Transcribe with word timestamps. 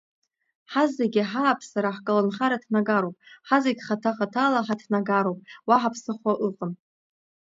Ҳазегьы 0.71 1.23
ҳааԥсара 1.31 1.95
ҳколнхара 1.97 2.61
ҭнагароуп, 2.63 3.15
ҳазегь 3.47 3.81
хаҭа-хаҭала 3.87 4.59
ҳаҭнагароуп, 4.67 5.39
уаҳа 5.67 5.93
ԥсыхәа 5.93 6.33
ыҟам. 6.47 6.73